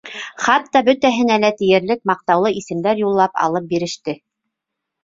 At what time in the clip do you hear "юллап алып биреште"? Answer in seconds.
3.07-4.19